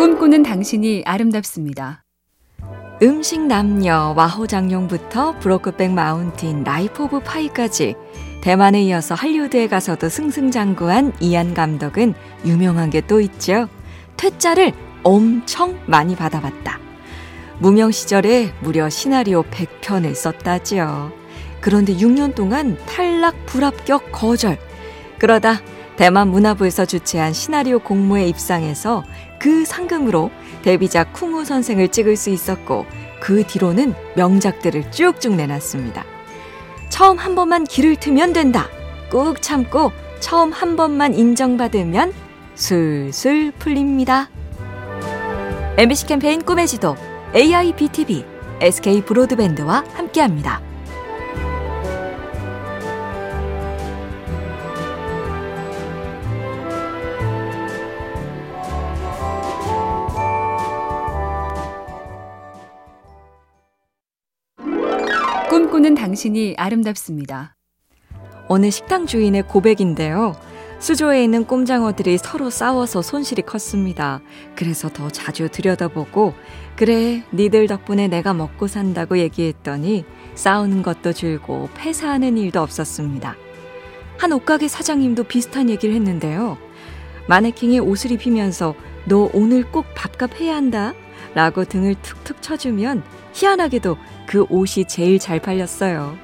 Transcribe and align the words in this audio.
꿈꾸는 0.00 0.42
당신이 0.42 1.02
아름답습니다. 1.04 2.04
음식 3.02 3.42
남녀, 3.42 4.14
와호장룡부터 4.16 5.38
브로크백 5.40 5.92
마운틴, 5.92 6.64
라이프 6.64 7.04
오브 7.04 7.20
파이까지 7.20 7.96
대만에 8.40 8.82
이어서 8.84 9.14
할리우드에 9.14 9.68
가서도 9.68 10.08
승승장구한 10.08 11.12
이안 11.20 11.52
감독은 11.52 12.14
유명한 12.46 12.88
게 12.88 13.02
또 13.02 13.20
있죠. 13.20 13.68
퇴짜를 14.16 14.72
엄청 15.02 15.78
많이 15.84 16.16
받아봤다. 16.16 16.80
무명 17.58 17.90
시절에 17.90 18.54
무려 18.60 18.88
시나리오 18.88 19.42
100편을 19.42 20.14
썼다지요. 20.14 21.12
그런데 21.60 21.94
6년 21.94 22.34
동안 22.34 22.78
탈락, 22.86 23.44
불합격, 23.44 24.12
거절. 24.12 24.56
그러다 25.18 25.60
대만 26.00 26.28
문화부에서 26.28 26.86
주최한 26.86 27.34
시나리오 27.34 27.78
공모에 27.78 28.26
입상해서 28.26 29.04
그 29.38 29.66
상금으로 29.66 30.30
데뷔작 30.62 31.12
쿵우 31.12 31.44
선생을 31.44 31.88
찍을 31.88 32.16
수 32.16 32.30
있었고 32.30 32.86
그 33.20 33.46
뒤로는 33.46 33.92
명작들을 34.16 34.92
쭉쭉 34.92 35.34
내놨습니다. 35.34 36.02
처음 36.88 37.18
한 37.18 37.34
번만 37.34 37.64
길을 37.64 37.96
트면 37.96 38.32
된다. 38.32 38.66
꾹 39.10 39.42
참고 39.42 39.92
처음 40.20 40.52
한 40.52 40.74
번만 40.74 41.12
인정받으면 41.12 42.14
술술 42.54 43.52
풀립니다. 43.58 44.30
MBC 45.76 46.06
캠페인 46.06 46.40
꿈의 46.40 46.66
지도 46.66 46.96
AIBTV 47.34 48.24
SK 48.62 49.02
브로드밴드와 49.02 49.84
함께합니다. 49.92 50.69
꿈꾸는 65.80 65.94
당신이 65.94 66.56
아름답습니다. 66.58 67.56
어느 68.48 68.70
식당 68.70 69.06
주인의 69.06 69.44
고백인데요. 69.48 70.36
수조에 70.78 71.24
있는 71.24 71.46
꼼장어들이 71.46 72.18
서로 72.18 72.50
싸워서 72.50 73.00
손실이 73.00 73.42
컸습니다. 73.42 74.20
그래서 74.54 74.90
더 74.90 75.08
자주 75.08 75.48
들여다보고 75.48 76.34
그래 76.76 77.22
니들 77.32 77.66
덕분에 77.66 78.08
내가 78.08 78.34
먹고 78.34 78.66
산다고 78.66 79.16
얘기했더니 79.18 80.04
싸우는 80.34 80.82
것도 80.82 81.14
줄고 81.14 81.70
폐사하는 81.74 82.36
일도 82.36 82.60
없었습니다. 82.60 83.36
한 84.18 84.32
옷가게 84.32 84.68
사장님도 84.68 85.24
비슷한 85.24 85.70
얘기를 85.70 85.94
했는데요. 85.94 86.58
마네킹이 87.26 87.80
옷을 87.80 88.12
입히면서 88.12 88.74
너 89.06 89.30
오늘 89.32 89.70
꼭 89.70 89.86
밥값 89.94 90.40
해야 90.40 90.56
한다 90.56 90.92
라고 91.34 91.64
등을 91.64 91.94
툭툭 92.02 92.42
쳐주면 92.42 93.02
희한하게도 93.32 93.96
그 94.30 94.46
옷이 94.48 94.84
제일 94.84 95.18
잘 95.18 95.40
팔렸어요. 95.40 96.16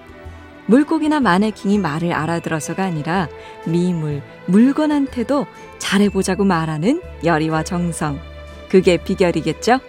물고기나 0.67 1.19
마네킹이 1.19 1.79
말을 1.79 2.13
알아들어서가 2.13 2.85
아니라 2.85 3.27
미물, 3.67 4.23
물건한테도 4.47 5.45
잘해보자고 5.79 6.45
말하는 6.45 7.03
열의와 7.25 7.65
정성. 7.65 8.21
그게 8.69 8.97
비결이겠죠? 8.97 9.81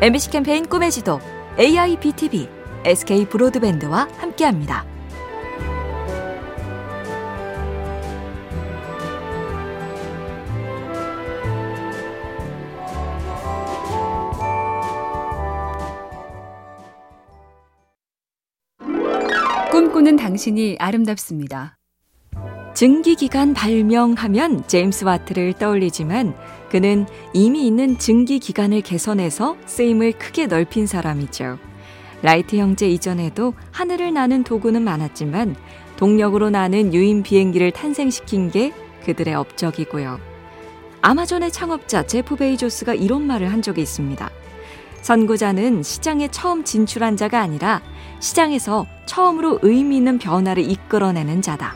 MBC 0.00 0.30
캠페인 0.30 0.68
꿈의 0.68 0.92
지도 0.92 1.18
AIBTV 1.58 2.48
SK 2.84 3.26
브로드밴드와 3.26 4.06
함께합니다. 4.18 4.91
꿈꾸는 19.92 20.16
당신이 20.16 20.76
아름답습니다. 20.78 21.76
증기기관 22.72 23.52
발명하면 23.52 24.66
제임스 24.66 25.04
와트를 25.04 25.52
떠올리지만 25.52 26.34
그는 26.70 27.04
이미 27.34 27.66
있는 27.66 27.98
증기기관을 27.98 28.80
개선해서 28.80 29.58
쓰임을 29.66 30.12
크게 30.12 30.46
넓힌 30.46 30.86
사람이죠. 30.86 31.58
라이트 32.22 32.56
형제 32.56 32.88
이전에도 32.88 33.52
하늘을 33.70 34.14
나는 34.14 34.44
도구는 34.44 34.80
많았지만 34.82 35.56
동력으로 35.98 36.48
나는 36.48 36.94
유인 36.94 37.22
비행기를 37.22 37.72
탄생시킨 37.72 38.50
게 38.50 38.72
그들의 39.04 39.34
업적이고요. 39.34 40.18
아마존의 41.02 41.52
창업자 41.52 42.06
제프 42.06 42.36
베이조스가 42.36 42.94
이런 42.94 43.26
말을 43.26 43.52
한 43.52 43.60
적이 43.60 43.82
있습니다. 43.82 44.30
선구자는 45.02 45.82
시장에 45.82 46.28
처음 46.28 46.64
진출한 46.64 47.16
자가 47.16 47.40
아니라 47.40 47.82
시장에서 48.20 48.86
처음으로 49.04 49.58
의미 49.62 49.96
있는 49.98 50.18
변화를 50.18 50.62
이끌어내는 50.68 51.42
자다. 51.42 51.74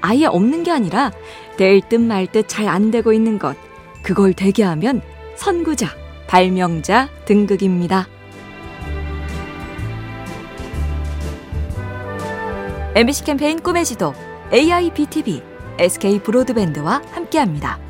아예 0.00 0.26
없는 0.26 0.62
게 0.62 0.70
아니라 0.70 1.10
될 1.56 1.80
듯 1.80 1.96
말 2.00 2.26
듯 2.28 2.48
잘 2.48 2.68
안 2.68 2.90
되고 2.90 3.12
있는 3.12 3.38
것. 3.38 3.56
그걸 4.02 4.32
되게 4.32 4.62
하면 4.62 5.02
선구자, 5.34 5.88
발명자 6.28 7.08
등극입니다. 7.24 8.06
MBC 12.94 13.24
캠페인 13.24 13.60
꿈의 13.60 13.84
지도 13.84 14.14
AIBTV 14.52 15.42
SK 15.78 16.20
브로드밴드와 16.20 17.02
함께합니다. 17.10 17.85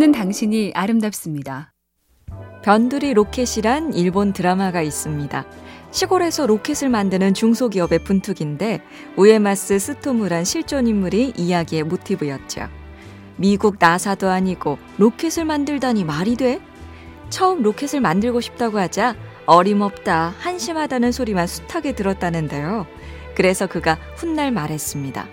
꿈꾸는 0.00 0.12
당신이 0.12 0.72
아름답습니다. 0.74 1.74
변두리 2.64 3.12
로켓이란 3.12 3.92
일본 3.92 4.32
드라마가 4.32 4.80
있습니다. 4.80 5.44
시골에서 5.90 6.46
로켓을 6.46 6.88
만드는 6.88 7.34
중소기업의 7.34 8.04
분투기인데 8.04 8.80
우에마쓰 9.16 9.78
쓰토무란 9.78 10.44
실존 10.44 10.86
인물이 10.86 11.34
이야기의 11.36 11.82
모티브였죠. 11.82 12.68
미국 13.36 13.76
나사도 13.78 14.30
아니고 14.30 14.78
로켓을 14.96 15.44
만들다니 15.44 16.04
말이 16.04 16.34
돼? 16.34 16.60
처음 17.28 17.62
로켓을 17.62 18.00
만들고 18.00 18.40
싶다고 18.40 18.78
하자 18.78 19.14
어림없다, 19.44 20.34
한심하다는 20.38 21.12
소리만 21.12 21.46
숱하게 21.46 21.94
들었다는데요. 21.94 22.86
그래서 23.34 23.66
그가 23.66 23.98
훗날 24.16 24.50
말했습니다. 24.50 25.28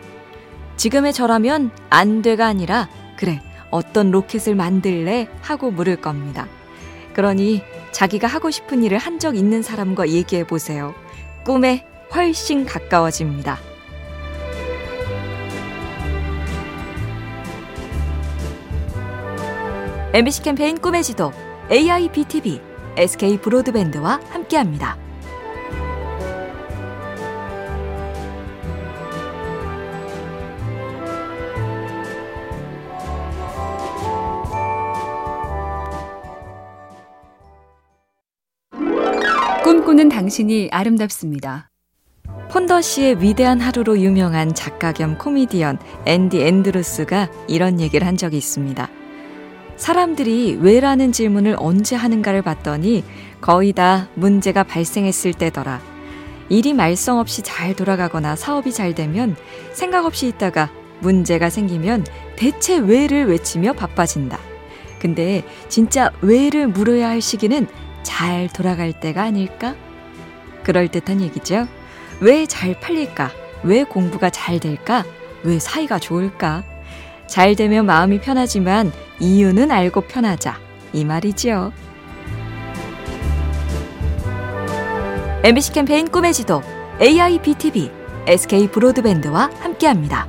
지금의 0.75 1.13
저라면 1.13 1.71
안 1.89 2.21
돼가 2.21 2.47
아니라 2.47 2.89
그래 3.17 3.41
어떤 3.71 4.11
로켓을 4.11 4.55
만들래 4.55 5.27
하고 5.41 5.71
물을 5.71 5.95
겁니다. 5.95 6.47
그러니 7.13 7.61
자기가 7.91 8.27
하고 8.27 8.51
싶은 8.51 8.83
일을 8.83 8.97
한 8.97 9.17
적 9.19 9.35
있는 9.35 9.61
사람과 9.63 10.09
얘기해 10.09 10.45
보세요. 10.45 10.93
꿈에 11.43 11.85
훨씬 12.13 12.65
가까워집니다. 12.65 13.57
MBC 20.13 20.41
캠페인 20.43 20.77
꿈의 20.77 21.03
지도 21.03 21.31
AIBTV 21.71 22.61
SK 22.97 23.37
브로드밴드와 23.39 24.19
함께합니다. 24.29 24.97
꿈꾸는 39.67 40.07
당신이 40.07 40.69
아름답습니다. 40.71 41.69
폰더시의 42.51 43.21
위대한 43.21 43.59
하루로 43.59 43.99
유명한 43.99 44.55
작가 44.55 44.93
겸 44.93 45.17
코미디언 45.17 45.77
앤디 46.05 46.41
앤드루스가 46.41 47.29
이런 47.49 47.81
얘기를 47.81 48.07
한 48.07 48.15
적이 48.15 48.37
있습니다. 48.37 48.89
사람들이 49.75 50.57
왜라는 50.61 51.11
질문을 51.11 51.57
언제 51.59 51.97
하는가를 51.97 52.43
봤더니 52.43 53.03
거의 53.41 53.73
다 53.73 54.07
문제가 54.15 54.63
발생했을 54.63 55.33
때더라. 55.33 55.81
일이 56.47 56.71
말썽 56.71 57.17
없이 57.17 57.41
잘 57.41 57.75
돌아가거나 57.75 58.37
사업이 58.37 58.71
잘 58.71 58.95
되면 58.95 59.35
생각 59.73 60.05
없이 60.05 60.29
있다가 60.29 60.71
문제가 61.01 61.49
생기면 61.49 62.05
대체 62.37 62.77
왜를 62.77 63.25
외치며 63.27 63.73
바빠진다. 63.73 64.39
근데 65.01 65.43
진짜 65.67 66.09
왜를 66.21 66.69
물어야 66.69 67.09
할 67.09 67.19
시기는 67.19 67.67
잘 68.07 68.47
돌아갈 68.47 68.93
때가 68.93 69.23
아닐까? 69.23 69.75
그럴듯한 70.63 71.19
얘기죠. 71.19 71.67
왜 72.21 72.45
잘 72.47 72.79
팔릴까? 72.79 73.31
왜 73.63 73.83
공부가 73.83 74.29
잘 74.29 74.59
될까? 74.61 75.03
왜 75.43 75.59
사이가 75.59 75.99
좋을까? 75.99 76.63
잘 77.27 77.55
되면 77.57 77.85
마음이 77.85 78.21
편하지만 78.21 78.93
이유는 79.19 79.71
알고 79.71 80.01
편하자. 80.01 80.57
이 80.93 81.03
말이지요. 81.03 81.73
MBC 85.43 85.73
캠페인 85.73 86.07
꿈의 86.07 86.33
지도 86.33 86.61
AIBTV 87.01 87.91
SK 88.25 88.69
브로드밴드와 88.69 89.49
함께합니다. 89.59 90.27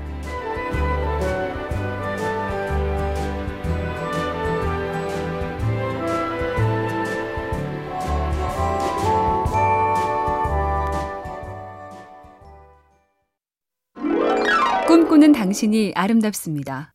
당신이 15.49 15.93
아름답습니다. 15.95 16.93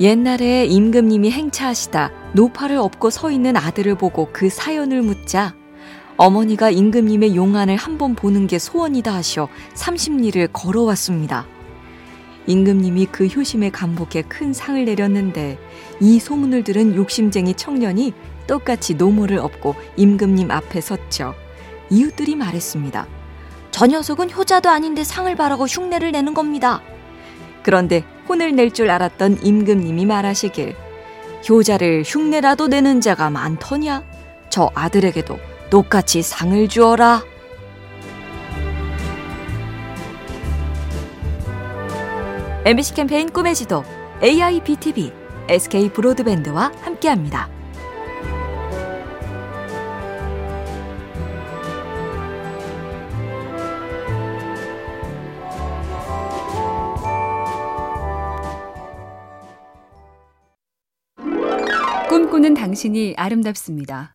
옛날에 0.00 0.66
임금님이 0.66 1.30
행차하시다 1.30 2.32
노파를 2.34 2.76
업고 2.76 3.08
서 3.08 3.30
있는 3.30 3.56
아들을 3.56 3.94
보고 3.94 4.28
그 4.32 4.50
사연을 4.50 5.02
묻자 5.02 5.54
어머니가 6.16 6.70
임금님의 6.70 7.36
용안을 7.36 7.76
한번 7.76 8.16
보는 8.16 8.48
게 8.48 8.58
소원이다 8.58 9.14
하셔 9.14 9.48
30리를 9.74 10.48
걸어왔습니다. 10.52 11.46
임금님이 12.48 13.06
그 13.12 13.26
효심의 13.26 13.70
감복에 13.70 14.22
큰 14.22 14.52
상을 14.52 14.84
내렸는데 14.84 15.56
이 16.00 16.18
소문을 16.18 16.64
들은 16.64 16.96
욕심쟁이 16.96 17.54
청년이 17.54 18.12
똑같이 18.48 18.94
노모를 18.94 19.38
업고 19.38 19.76
임금님 19.96 20.50
앞에 20.50 20.80
섰죠. 20.80 21.34
이웃들이 21.90 22.34
말했습니다. 22.34 23.06
저 23.70 23.86
녀석은 23.86 24.32
효자도 24.32 24.68
아닌데 24.68 25.04
상을 25.04 25.32
바라고 25.36 25.66
흉내를 25.66 26.10
내는 26.10 26.34
겁니다. 26.34 26.82
그런데 27.66 28.04
혼을 28.28 28.54
낼 28.54 28.70
줄 28.70 28.90
알았던 28.90 29.38
임금님이 29.42 30.06
말하시길 30.06 30.76
효자를 31.50 32.04
흉내라도 32.06 32.68
내는 32.68 33.00
자가 33.00 33.28
많더냐? 33.28 34.04
저 34.50 34.70
아들에게도 34.72 35.36
똑같이 35.68 36.22
상을 36.22 36.68
주어라. 36.68 37.24
MBC 42.64 42.94
캠페인 42.94 43.28
꿈의 43.30 43.56
지도 43.56 43.82
AIBTV 44.22 45.12
SK 45.48 45.88
브로드밴드와 45.90 46.70
함께합니다. 46.82 47.55
꿈꾸는 62.36 62.52
당신이 62.52 63.14
아름답습니다. 63.16 64.14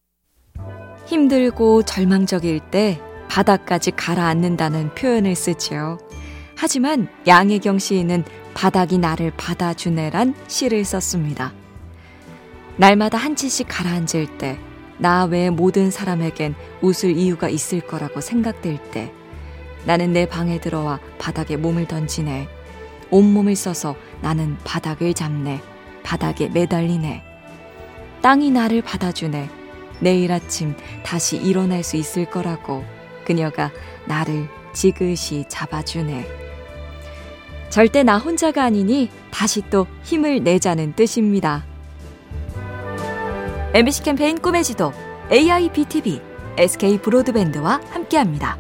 힘들고 1.07 1.81
절망적일 1.81 2.59
때 2.59 3.01
바닥까지 3.27 3.91
가라앉는다는 3.91 4.93
표현을 4.93 5.33
쓰지요. 5.33 5.97
하지만 6.55 7.07
양혜경 7.25 7.79
시인은 7.79 8.23
바닥이 8.53 8.99
나를 8.99 9.31
받아주네란 9.37 10.35
시를 10.47 10.85
썼습니다. 10.85 11.51
날마다 12.77 13.17
한 13.17 13.35
치씩 13.35 13.65
가라앉을 13.67 14.37
때, 14.37 14.59
나 14.99 15.25
외의 15.25 15.49
모든 15.49 15.89
사람에겐 15.89 16.53
웃을 16.81 17.17
이유가 17.17 17.49
있을 17.49 17.79
거라고 17.81 18.21
생각될 18.21 18.91
때, 18.91 19.11
나는 19.85 20.13
내 20.13 20.27
방에 20.27 20.59
들어와 20.59 20.99
바닥에 21.17 21.57
몸을 21.57 21.87
던지네. 21.87 22.47
온몸을 23.09 23.55
써서 23.55 23.95
나는 24.21 24.57
바닥을 24.63 25.15
잡네. 25.15 25.59
바닥에 26.03 26.49
매달리네. 26.49 27.30
땅이 28.21 28.51
나를 28.51 28.81
받아주네. 28.81 29.49
내일 29.99 30.31
아침 30.31 30.75
다시 31.03 31.37
일어날 31.37 31.83
수 31.83 31.95
있을 31.95 32.25
거라고 32.25 32.83
그녀가 33.25 33.71
나를 34.05 34.47
지그시 34.73 35.45
잡아주네. 35.47 36.27
절대 37.69 38.03
나 38.03 38.17
혼자가 38.17 38.63
아니니 38.63 39.09
다시 39.31 39.61
또 39.69 39.87
힘을 40.03 40.43
내자는 40.43 40.93
뜻입니다. 40.93 41.65
MBC 43.73 44.03
캠페인 44.03 44.37
꿈의 44.37 44.63
지도 44.63 44.91
AIBTV 45.31 46.21
SK 46.57 46.97
브로드밴드와 46.99 47.79
함께합니다. 47.89 48.57